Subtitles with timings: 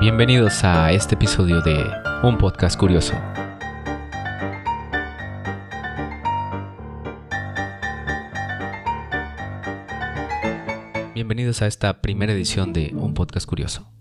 [0.00, 1.84] Bienvenidos a este episodio de
[2.22, 3.12] Un Podcast Curioso.
[11.12, 13.92] Bienvenidos a esta primera edición de Un Podcast Curioso.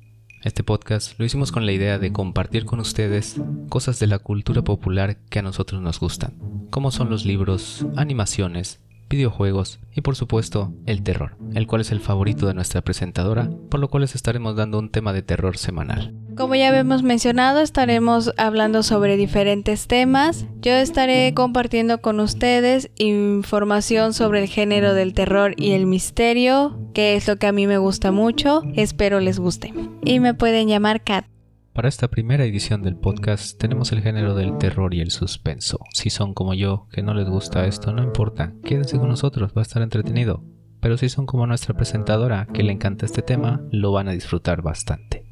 [0.45, 3.35] Este podcast lo hicimos con la idea de compartir con ustedes
[3.67, 6.33] cosas de la cultura popular que a nosotros nos gustan,
[6.69, 8.79] como son los libros, animaciones,
[9.09, 13.79] videojuegos y por supuesto el terror, el cual es el favorito de nuestra presentadora, por
[13.79, 16.13] lo cual les estaremos dando un tema de terror semanal.
[16.37, 20.45] Como ya habíamos mencionado, estaremos hablando sobre diferentes temas.
[20.61, 27.17] Yo estaré compartiendo con ustedes información sobre el género del terror y el misterio, que
[27.17, 28.61] es lo que a mí me gusta mucho.
[28.75, 29.73] Espero les guste.
[30.05, 31.25] Y me pueden llamar Kat.
[31.73, 35.79] Para esta primera edición del podcast tenemos el género del terror y el suspenso.
[35.93, 39.61] Si son como yo, que no les gusta esto, no importa, quédense con nosotros, va
[39.61, 40.43] a estar entretenido.
[40.81, 44.61] Pero si son como nuestra presentadora, que le encanta este tema, lo van a disfrutar
[44.61, 45.25] bastante.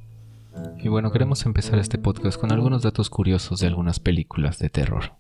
[0.78, 5.16] Y bueno, queremos empezar este podcast con algunos datos curiosos de algunas películas de terror.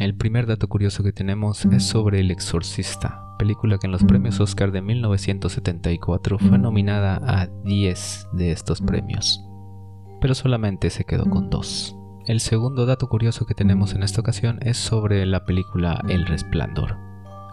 [0.00, 4.40] El primer dato curioso que tenemos es sobre El Exorcista, película que en los premios
[4.40, 9.45] Oscar de 1974 fue nominada a 10 de estos premios
[10.26, 11.94] pero solamente se quedó con dos.
[12.26, 16.96] El segundo dato curioso que tenemos en esta ocasión es sobre la película El Resplandor,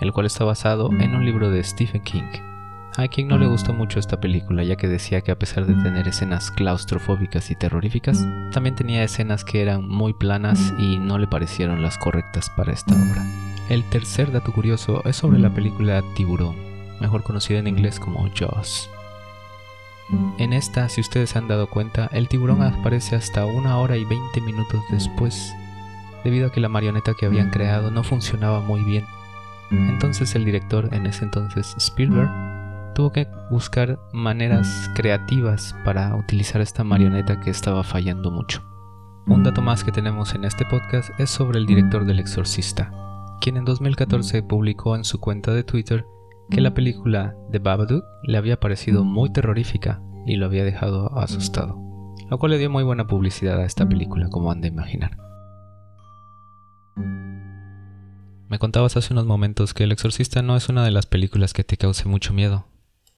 [0.01, 2.31] el cual está basado en un libro de Stephen King.
[2.97, 5.75] A quien no le gustó mucho esta película, ya que decía que a pesar de
[5.83, 11.27] tener escenas claustrofóbicas y terroríficas, también tenía escenas que eran muy planas y no le
[11.27, 13.23] parecieron las correctas para esta obra.
[13.69, 16.55] El tercer dato curioso es sobre la película Tiburón,
[16.99, 18.89] mejor conocida en inglés como Jaws.
[20.37, 24.05] En esta, si ustedes se han dado cuenta, el tiburón aparece hasta una hora y
[24.05, 25.53] 20 minutos después,
[26.23, 29.05] debido a que la marioneta que habían creado no funcionaba muy bien.
[29.71, 32.29] Entonces el director, en ese entonces Spielberg,
[32.93, 38.61] tuvo que buscar maneras creativas para utilizar esta marioneta que estaba fallando mucho.
[39.25, 42.91] Un dato más que tenemos en este podcast es sobre el director del Exorcista,
[43.41, 46.05] quien en 2014 publicó en su cuenta de Twitter
[46.49, 51.77] que la película de Babadook le había parecido muy terrorífica y lo había dejado asustado,
[52.29, 55.17] lo cual le dio muy buena publicidad a esta película, como han de imaginar.
[58.53, 61.63] Me contabas hace unos momentos que El Exorcista no es una de las películas que
[61.63, 62.67] te cause mucho miedo.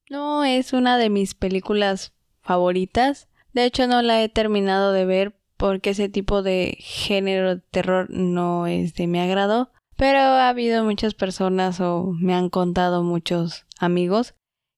[0.10, 3.28] No, es una de mis películas favoritas.
[3.52, 8.10] De hecho, no la he terminado de ver porque ese tipo de género de terror
[8.10, 9.72] no es de mi agrado.
[9.98, 14.34] Pero ha habido muchas personas o me han contado muchos amigos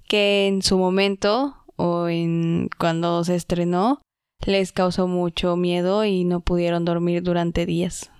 [0.07, 4.01] que en su momento o en cuando se estrenó
[4.45, 8.11] les causó mucho miedo y no pudieron dormir durante días.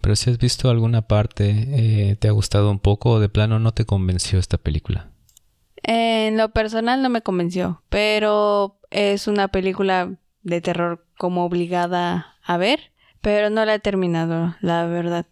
[0.00, 3.58] Pero si has visto alguna parte, eh, ¿te ha gustado un poco o de plano
[3.58, 5.10] no te convenció esta película?
[5.82, 12.56] En lo personal no me convenció, pero es una película de terror como obligada a
[12.56, 15.26] ver, pero no la he terminado, la verdad.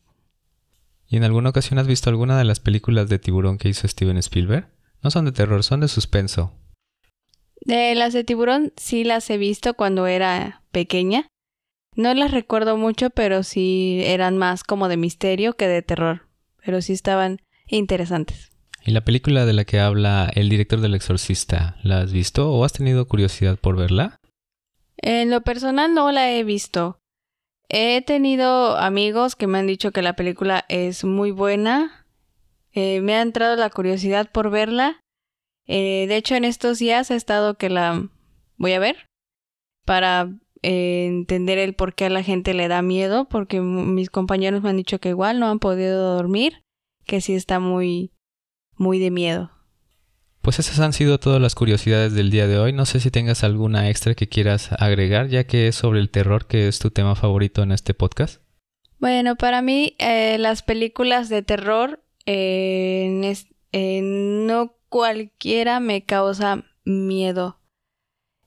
[1.08, 4.18] ¿Y en alguna ocasión has visto alguna de las películas de tiburón que hizo Steven
[4.18, 4.68] Spielberg?
[5.02, 6.52] No son de terror, son de suspenso.
[7.62, 11.28] De las de tiburón sí las he visto cuando era pequeña.
[11.96, 16.28] No las recuerdo mucho, pero sí eran más como de misterio que de terror.
[16.64, 18.50] Pero sí estaban interesantes.
[18.84, 22.64] ¿Y la película de la que habla el director del exorcista, la has visto o
[22.64, 24.16] has tenido curiosidad por verla?
[24.98, 26.98] En lo personal no la he visto.
[27.70, 32.06] He tenido amigos que me han dicho que la película es muy buena.
[32.72, 35.00] Eh, me ha entrado la curiosidad por verla.
[35.66, 38.08] Eh, de hecho, en estos días he estado que la
[38.56, 39.06] voy a ver
[39.84, 40.30] para
[40.62, 44.70] eh, entender el por qué a la gente le da miedo, porque mis compañeros me
[44.70, 46.62] han dicho que igual no han podido dormir,
[47.04, 48.12] que sí está muy,
[48.76, 49.50] muy de miedo.
[50.48, 52.72] Pues esas han sido todas las curiosidades del día de hoy.
[52.72, 56.46] No sé si tengas alguna extra que quieras agregar, ya que es sobre el terror,
[56.46, 58.40] que es tu tema favorito en este podcast.
[58.98, 63.34] Bueno, para mí eh, las películas de terror eh,
[64.02, 67.60] no cualquiera me causa miedo.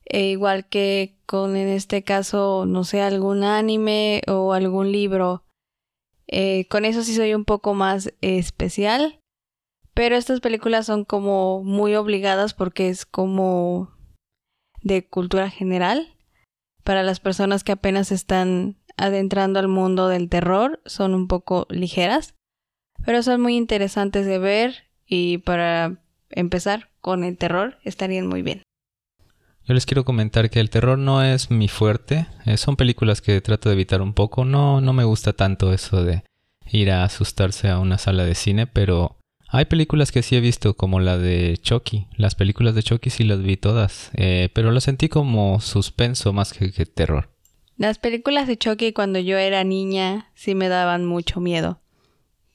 [0.06, 5.44] E igual que con en este caso, no sé, algún anime o algún libro.
[6.26, 9.21] Eh, con eso sí soy un poco más especial.
[9.94, 13.92] Pero estas películas son como muy obligadas porque es como
[14.82, 16.16] de cultura general.
[16.84, 22.36] Para las personas que apenas están adentrando al mundo del terror, son un poco ligeras,
[23.06, 28.64] pero son muy interesantes de ver y para empezar con el terror estarían muy bien.
[29.64, 33.40] Yo les quiero comentar que el terror no es mi fuerte, eh, son películas que
[33.42, 36.24] trato de evitar un poco, no, no me gusta tanto eso de
[36.72, 39.21] ir a asustarse a una sala de cine, pero
[39.54, 42.08] Hay películas que sí he visto, como la de Chucky.
[42.16, 46.54] Las películas de Chucky sí las vi todas, eh, pero lo sentí como suspenso más
[46.54, 47.30] que, terror.
[47.76, 51.82] Las películas de Chucky cuando yo era niña sí me daban mucho miedo.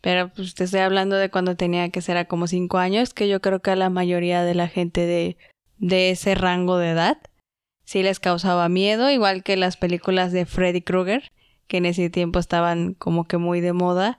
[0.01, 3.29] Pero pues te estoy hablando de cuando tenía que ser a como cinco años, que
[3.29, 5.37] yo creo que a la mayoría de la gente de,
[5.77, 7.19] de ese rango de edad
[7.85, 11.31] sí les causaba miedo, igual que las películas de Freddy Krueger,
[11.67, 14.19] que en ese tiempo estaban como que muy de moda.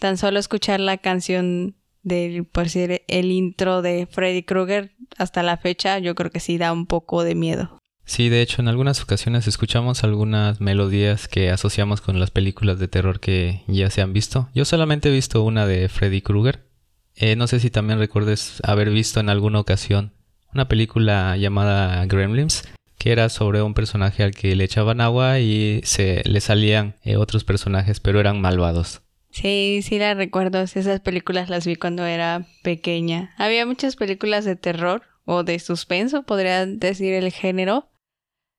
[0.00, 1.76] Tan solo escuchar la canción
[2.06, 6.56] del, por decir, el intro de Freddy Krueger hasta la fecha, yo creo que sí
[6.56, 7.78] da un poco de miedo.
[8.04, 12.86] Sí, de hecho, en algunas ocasiones escuchamos algunas melodías que asociamos con las películas de
[12.86, 14.48] terror que ya se han visto.
[14.54, 16.68] Yo solamente he visto una de Freddy Krueger.
[17.16, 20.12] Eh, no sé si también recuerdes haber visto en alguna ocasión
[20.54, 22.62] una película llamada Gremlins,
[22.98, 27.16] que era sobre un personaje al que le echaban agua y se le salían eh,
[27.16, 29.02] otros personajes, pero eran malvados.
[29.36, 30.62] Sí, sí la recuerdo.
[30.62, 33.34] Esas películas las vi cuando era pequeña.
[33.36, 37.90] Había muchas películas de terror o de suspenso, podría decir el género,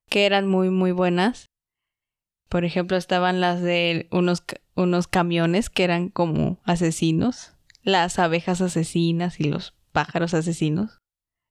[0.08, 1.48] que eran muy, muy buenas.
[2.48, 4.44] Por ejemplo, estaban las de unos,
[4.76, 11.00] unos camiones que eran como asesinos, las abejas asesinas y los pájaros asesinos,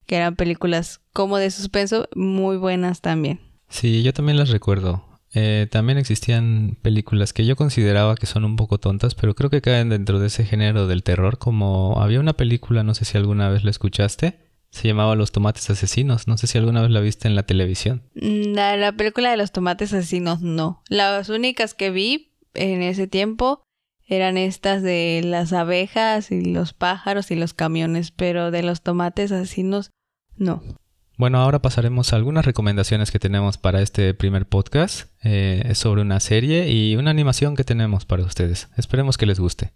[0.07, 3.41] que eran películas como de suspenso muy buenas también.
[3.69, 5.05] Sí, yo también las recuerdo.
[5.39, 9.61] Eh, también existían películas que yo consideraba que son un poco tontas, pero creo que
[9.61, 13.51] caen dentro de ese género del terror, como había una película, no sé si alguna
[13.51, 14.39] vez la escuchaste,
[14.71, 18.03] se llamaba Los Tomates Asesinos, no sé si alguna vez la viste en la televisión.
[18.15, 20.83] Mm, la, la película de los tomates asesinos no.
[20.89, 23.63] Las únicas que vi en ese tiempo
[24.07, 29.33] eran estas de las abejas y los pájaros y los camiones, pero de los tomates
[29.33, 29.91] asesinos
[30.39, 30.63] no.
[31.19, 36.21] Bueno, ahora pasaremos a algunas recomendaciones que tenemos para este primer podcast eh, sobre una
[36.21, 38.69] serie y una animación que tenemos para ustedes.
[38.77, 39.73] Esperemos que les guste.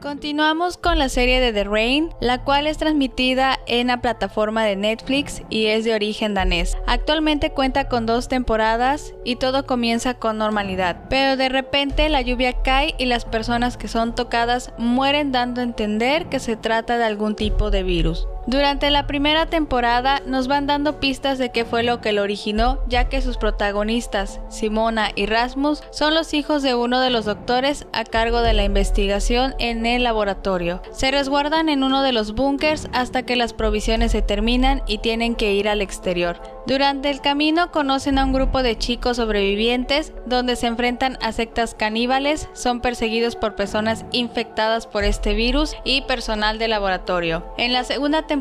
[0.00, 4.76] Continuamos con la serie de The Rain, la cual es transmitida en la plataforma de
[4.76, 6.76] Netflix y es de origen danés.
[6.86, 12.62] Actualmente cuenta con dos temporadas y todo comienza con normalidad, pero de repente la lluvia
[12.62, 17.04] cae y las personas que son tocadas mueren dando a entender que se trata de
[17.04, 18.28] algún tipo de virus.
[18.48, 22.78] Durante la primera temporada nos van dando pistas de qué fue lo que lo originó,
[22.88, 27.86] ya que sus protagonistas, Simona y Rasmus, son los hijos de uno de los doctores
[27.92, 30.80] a cargo de la investigación en el laboratorio.
[30.92, 35.34] Se resguardan en uno de los búnkers hasta que las provisiones se terminan y tienen
[35.34, 36.40] que ir al exterior.
[36.66, 41.74] Durante el camino conocen a un grupo de chicos sobrevivientes donde se enfrentan a sectas
[41.74, 47.44] caníbales, son perseguidos por personas infectadas por este virus y personal de laboratorio.
[47.58, 48.37] En la segunda temporada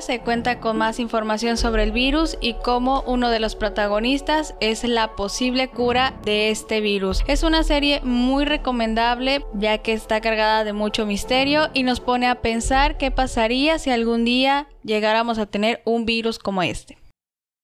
[0.00, 4.84] se cuenta con más información sobre el virus y cómo uno de los protagonistas es
[4.84, 7.22] la posible cura de este virus.
[7.26, 12.26] Es una serie muy recomendable ya que está cargada de mucho misterio y nos pone
[12.26, 16.98] a pensar qué pasaría si algún día llegáramos a tener un virus como este.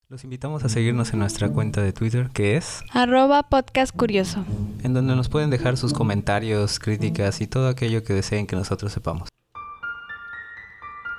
[0.09, 4.45] Los invitamos a seguirnos en nuestra cuenta de Twitter, que es arroba podcast curioso,
[4.83, 8.93] en donde nos pueden dejar sus comentarios, críticas y todo aquello que deseen que nosotros
[8.93, 9.29] sepamos.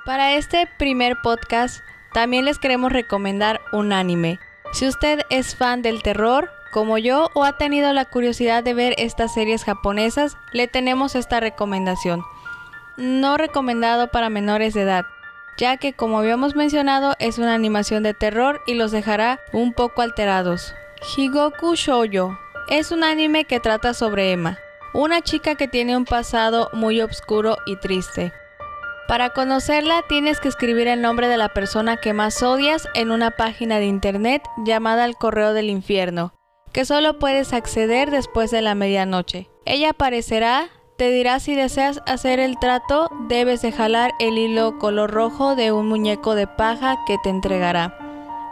[0.05, 1.83] Para este primer podcast,
[2.13, 4.39] también les queremos recomendar un anime.
[4.73, 8.95] Si usted es fan del terror, como yo, o ha tenido la curiosidad de ver
[8.97, 12.23] estas series japonesas, le tenemos esta recomendación.
[12.97, 15.05] No recomendado para menores de edad
[15.57, 20.01] ya que como habíamos mencionado es una animación de terror y los dejará un poco
[20.01, 20.73] alterados.
[21.15, 24.57] Higoku Shoujo es un anime que trata sobre Emma,
[24.93, 28.33] una chica que tiene un pasado muy oscuro y triste.
[29.11, 33.31] Para conocerla tienes que escribir el nombre de la persona que más odias en una
[33.31, 36.33] página de internet llamada el correo del infierno,
[36.71, 39.49] que solo puedes acceder después de la medianoche.
[39.65, 45.11] Ella aparecerá te dirá si deseas hacer el trato, debes de jalar el hilo color
[45.11, 47.97] rojo de un muñeco de paja que te entregará.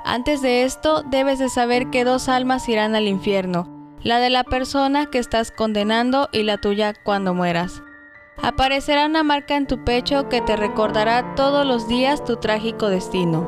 [0.04, 3.70] Antes de esto, debes de saber que dos almas irán al infierno,
[4.04, 7.82] la de la persona que estás condenando y la tuya cuando mueras.
[8.42, 13.48] Aparecerá una marca en tu pecho que te recordará todos los días tu trágico destino.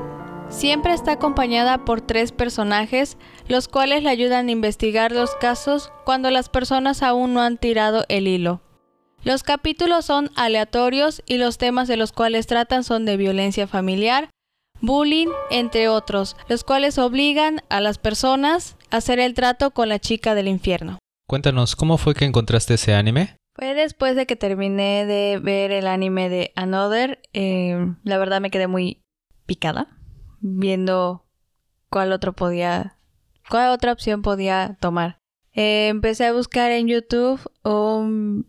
[0.50, 3.18] Siempre está acompañada por tres personajes,
[3.48, 8.04] los cuales le ayudan a investigar los casos cuando las personas aún no han tirado
[8.10, 8.62] el hilo.
[9.24, 14.30] Los capítulos son aleatorios y los temas de los cuales tratan son de violencia familiar,
[14.82, 20.00] bullying, entre otros, los cuales obligan a las personas a hacer el trato con la
[20.00, 21.00] chica del infierno.
[21.28, 23.38] Cuéntanos, ¿cómo fue que encontraste ese anime?
[23.62, 27.22] Fue después de que terminé de ver el anime de Another.
[27.32, 29.04] Eh, la verdad me quedé muy
[29.46, 30.00] picada
[30.40, 31.28] viendo
[31.92, 32.98] cuál otro podía,
[33.52, 35.20] cuál otra opción podía tomar.
[35.54, 37.40] Eh, empecé a buscar en YouTube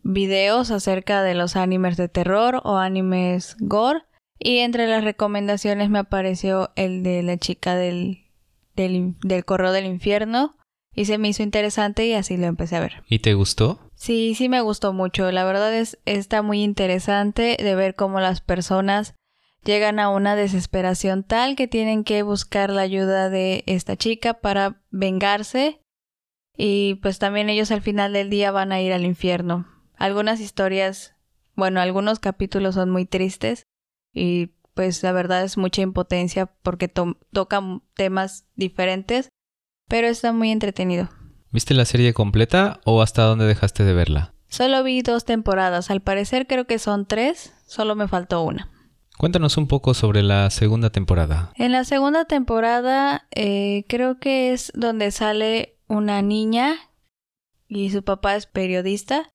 [0.02, 4.04] videos acerca de los animes de terror o animes gore
[4.38, 8.31] y entre las recomendaciones me apareció el de la chica del,
[8.76, 10.57] del, del correo del infierno
[10.95, 13.02] y se me hizo interesante y así lo empecé a ver.
[13.11, 13.91] ¿Y te gustó?
[14.02, 15.30] Sí, sí me gustó mucho.
[15.30, 19.14] La verdad es está muy interesante de ver cómo las personas
[19.62, 24.82] llegan a una desesperación tal que tienen que buscar la ayuda de esta chica para
[24.90, 25.82] vengarse
[26.56, 29.68] y pues también ellos al final del día van a ir al infierno.
[29.94, 31.14] Algunas historias,
[31.54, 33.62] bueno, algunos capítulos son muy tristes
[34.12, 39.28] y pues la verdad es mucha impotencia porque tocan temas diferentes,
[39.87, 41.09] pero está muy entretenido.
[41.52, 44.32] ¿Viste la serie completa o hasta dónde dejaste de verla?
[44.49, 48.71] Solo vi dos temporadas, al parecer creo que son tres, solo me faltó una.
[49.18, 51.52] Cuéntanos un poco sobre la segunda temporada.
[51.56, 56.75] En la segunda temporada eh, creo que es donde sale una niña
[57.68, 59.28] y su papá es periodista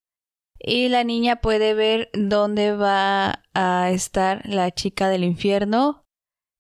[0.58, 6.04] y la niña puede ver dónde va a estar la chica del infierno,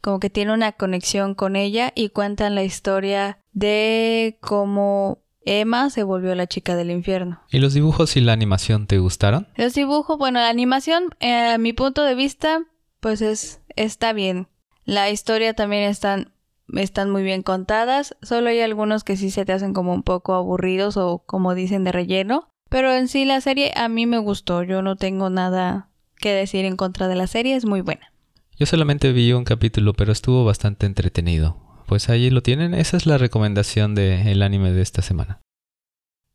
[0.03, 6.03] como que tiene una conexión con ella y cuentan la historia de cómo Emma se
[6.03, 7.41] volvió la chica del infierno.
[7.49, 9.47] ¿Y los dibujos y la animación te gustaron?
[9.55, 12.63] Los dibujos, bueno, la animación, eh, a mi punto de vista,
[12.99, 14.47] pues es está bien.
[14.85, 16.33] La historia también están
[16.75, 20.33] están muy bien contadas, solo hay algunos que sí se te hacen como un poco
[20.33, 24.63] aburridos o como dicen de relleno, pero en sí la serie a mí me gustó,
[24.63, 28.11] yo no tengo nada que decir en contra de la serie, es muy buena.
[28.57, 31.66] Yo solamente vi un capítulo, pero estuvo bastante entretenido.
[31.87, 35.39] Pues ahí lo tienen, esa es la recomendación del anime de esta semana.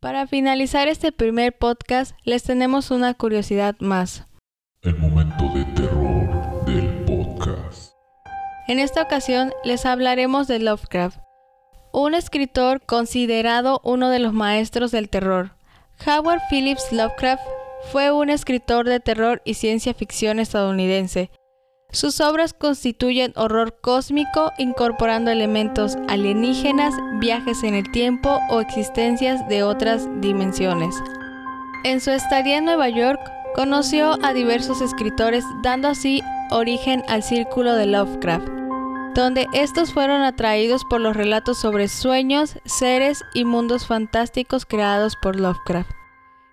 [0.00, 4.26] Para finalizar este primer podcast, les tenemos una curiosidad más.
[4.80, 7.92] El momento de terror del podcast.
[8.66, 11.18] En esta ocasión les hablaremos de Lovecraft,
[11.92, 15.50] un escritor considerado uno de los maestros del terror.
[16.06, 17.44] Howard Phillips Lovecraft
[17.92, 21.30] fue un escritor de terror y ciencia ficción estadounidense.
[21.92, 29.62] Sus obras constituyen horror cósmico incorporando elementos alienígenas, viajes en el tiempo o existencias de
[29.62, 30.96] otras dimensiones.
[31.84, 33.20] En su estadía en Nueva York,
[33.54, 38.48] conoció a diversos escritores dando así origen al círculo de Lovecraft,
[39.14, 45.38] donde estos fueron atraídos por los relatos sobre sueños, seres y mundos fantásticos creados por
[45.38, 46.01] Lovecraft.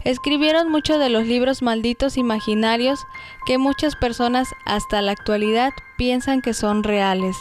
[0.05, 2.99] Escribieron muchos de los libros malditos imaginarios
[3.45, 7.35] que muchas personas hasta la actualidad piensan que son reales.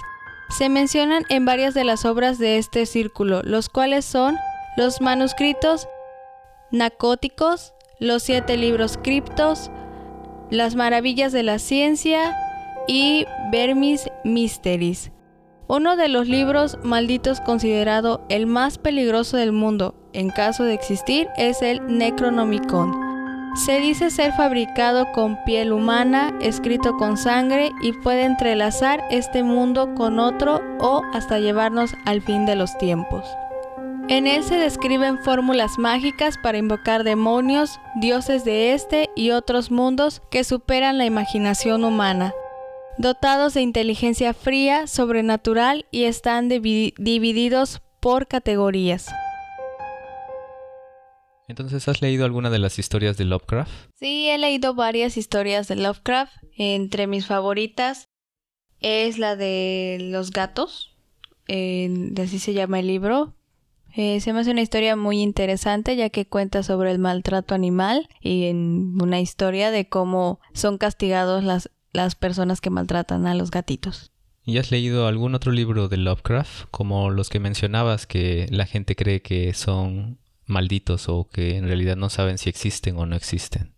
[0.51, 4.37] Se mencionan en varias de las obras de este círculo, los cuales son
[4.77, 5.89] los manuscritos
[6.73, 9.71] nacóticos, los siete libros criptos,
[10.51, 12.37] las maravillas de la ciencia,
[12.89, 15.13] y Vermis Mysteries,
[15.69, 21.29] uno de los libros malditos considerado el más peligroso del mundo en caso de existir
[21.37, 23.07] es el Necronomicon.
[23.55, 29.95] Se dice ser fabricado con piel humana, escrito con sangre y puede entrelazar este mundo
[29.95, 33.25] con otro o hasta llevarnos al fin de los tiempos.
[34.09, 40.23] En él se describen fórmulas mágicas para invocar demonios, dioses de este y otros mundos
[40.31, 42.33] que superan la imaginación humana,
[42.99, 49.07] dotados de inteligencia fría, sobrenatural y están divididos por categorías.
[51.47, 53.71] Entonces, ¿has leído alguna de las historias de Lovecraft?
[53.95, 56.33] Sí, he leído varias historias de Lovecraft.
[56.59, 58.09] Entre mis favoritas
[58.81, 60.95] es la de los gatos.
[61.47, 63.35] así se llama el libro.
[63.97, 68.09] Eh, se me hace una historia muy interesante ya que cuenta sobre el maltrato animal
[68.21, 73.51] y en una historia de cómo son castigados las las personas que maltratan a los
[73.51, 74.13] gatitos.
[74.45, 78.97] ¿Y has leído algún otro libro de Lovecraft, como los que mencionabas, que la gente
[78.97, 83.75] cree que son malditos o que en realidad no saben si existen o no existen?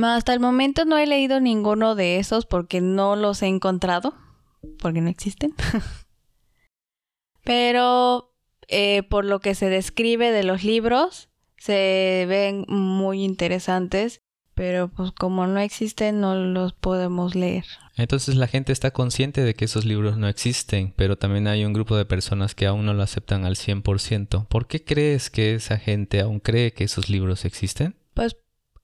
[0.00, 4.14] Hasta el momento no he leído ninguno de esos porque no los he encontrado,
[4.78, 5.54] porque no existen.
[7.44, 8.32] Pero
[8.68, 11.28] eh, por lo que se describe de los libros,
[11.58, 14.22] se ven muy interesantes
[14.54, 17.64] pero pues como no existen no los podemos leer.
[17.96, 21.72] Entonces la gente está consciente de que esos libros no existen, pero también hay un
[21.72, 24.46] grupo de personas que aún no lo aceptan al 100%.
[24.46, 27.96] ¿Por qué crees que esa gente aún cree que esos libros existen?
[28.14, 28.36] Pues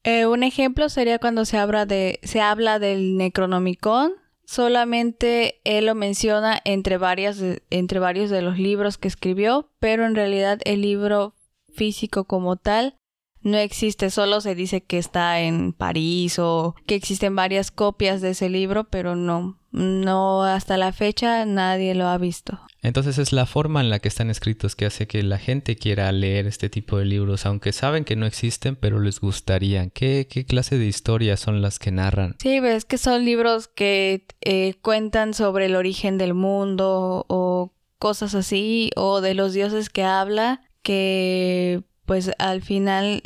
[0.05, 4.13] eh, un ejemplo sería cuando se habla, de, se habla del Necronomicon.
[4.45, 10.15] Solamente él lo menciona entre, varias, entre varios de los libros que escribió, pero en
[10.15, 11.35] realidad el libro
[11.75, 12.98] físico como tal
[13.43, 18.31] no existe, solo se dice que está en París o que existen varias copias de
[18.31, 22.61] ese libro, pero no, no hasta la fecha nadie lo ha visto.
[22.83, 26.11] Entonces es la forma en la que están escritos que hace que la gente quiera
[26.13, 29.89] leer este tipo de libros, aunque saben que no existen, pero les gustaría.
[29.91, 32.37] ¿Qué, qué clase de historias son las que narran?
[32.41, 38.35] Sí, ves que son libros que eh, cuentan sobre el origen del mundo o cosas
[38.37, 43.23] así, o de los dioses que habla, que pues al final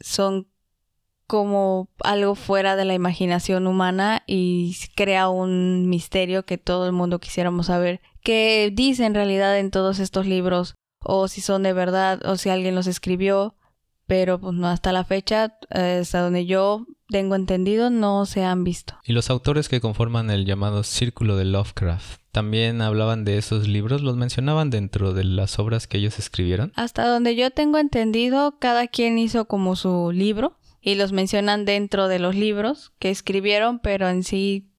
[0.00, 0.48] son
[1.28, 7.20] como algo fuera de la imaginación humana y crea un misterio que todo el mundo
[7.20, 12.20] quisiéramos saber qué dice en realidad en todos estos libros o si son de verdad
[12.26, 13.54] o si alguien los escribió
[14.08, 18.98] pero pues no hasta la fecha hasta donde yo tengo entendido no se han visto.
[19.04, 24.02] Y los autores que conforman el llamado círculo de Lovecraft también hablaban de esos libros
[24.02, 28.88] los mencionaban dentro de las obras que ellos escribieron hasta donde yo tengo entendido cada
[28.88, 34.08] quien hizo como su libro y los mencionan dentro de los libros que escribieron, pero
[34.08, 34.70] en sí,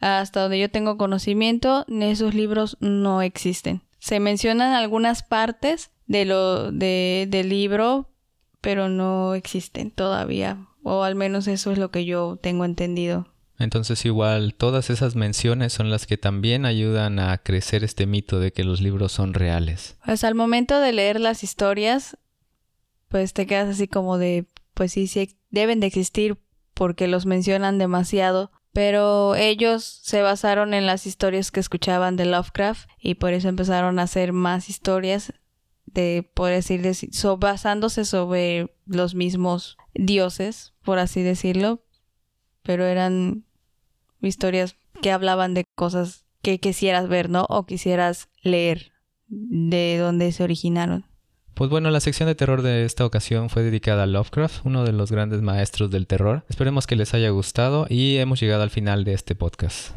[0.00, 3.82] hasta donde yo tengo conocimiento, esos libros no existen.
[3.98, 8.08] Se mencionan algunas partes de lo de, del libro,
[8.62, 13.28] pero no existen todavía, o al menos eso es lo que yo tengo entendido.
[13.58, 18.52] Entonces igual todas esas menciones son las que también ayudan a crecer este mito de
[18.52, 19.98] que los libros son reales.
[20.04, 22.16] Pues al momento de leer las historias,
[23.08, 26.38] pues te quedas así como de, pues sí, sí deben de existir
[26.72, 32.88] porque los mencionan demasiado, pero ellos se basaron en las historias que escuchaban de Lovecraft
[32.98, 35.34] y por eso empezaron a hacer más historias
[35.92, 36.82] de, por decir,
[37.38, 41.84] basándose sobre los mismos dioses, por así decirlo,
[42.62, 43.44] pero eran
[44.20, 47.46] historias que hablaban de cosas que quisieras ver, ¿no?
[47.48, 48.92] O quisieras leer
[49.28, 51.06] de dónde se originaron.
[51.54, 54.92] Pues bueno, la sección de terror de esta ocasión fue dedicada a Lovecraft, uno de
[54.92, 56.44] los grandes maestros del terror.
[56.48, 59.94] Esperemos que les haya gustado y hemos llegado al final de este podcast.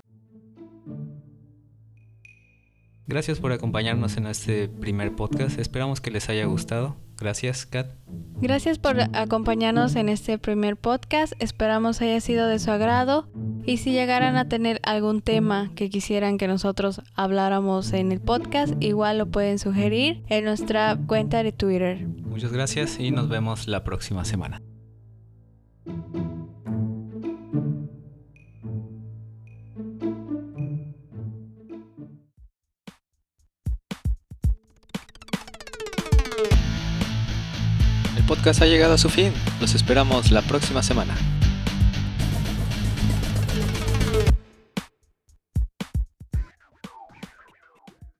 [3.05, 5.59] Gracias por acompañarnos en este primer podcast.
[5.59, 6.95] Esperamos que les haya gustado.
[7.17, 7.91] Gracias, Kat.
[8.41, 11.33] Gracias por acompañarnos en este primer podcast.
[11.39, 13.27] Esperamos haya sido de su agrado.
[13.65, 18.73] Y si llegaran a tener algún tema que quisieran que nosotros habláramos en el podcast,
[18.81, 22.07] igual lo pueden sugerir en nuestra cuenta de Twitter.
[22.07, 24.61] Muchas gracias y nos vemos la próxima semana.
[38.33, 39.31] Podcast ha llegado a su fin.
[39.61, 41.15] Los esperamos la próxima semana.